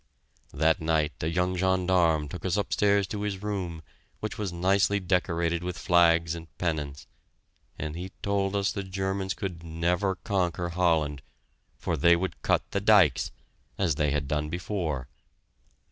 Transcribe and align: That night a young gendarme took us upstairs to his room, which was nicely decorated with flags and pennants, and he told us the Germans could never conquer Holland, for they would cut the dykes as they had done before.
That 0.51 0.81
night 0.81 1.13
a 1.21 1.27
young 1.29 1.55
gendarme 1.55 2.27
took 2.27 2.43
us 2.43 2.57
upstairs 2.57 3.05
to 3.05 3.21
his 3.21 3.43
room, 3.43 3.83
which 4.19 4.35
was 4.35 4.51
nicely 4.51 4.99
decorated 4.99 5.61
with 5.63 5.77
flags 5.77 6.33
and 6.33 6.47
pennants, 6.57 7.05
and 7.77 7.95
he 7.95 8.11
told 8.23 8.55
us 8.55 8.71
the 8.71 8.81
Germans 8.81 9.35
could 9.35 9.61
never 9.61 10.15
conquer 10.15 10.69
Holland, 10.69 11.21
for 11.77 11.95
they 11.95 12.15
would 12.15 12.41
cut 12.41 12.63
the 12.71 12.81
dykes 12.81 13.29
as 13.77 13.93
they 13.93 14.09
had 14.09 14.27
done 14.27 14.49
before. 14.49 15.07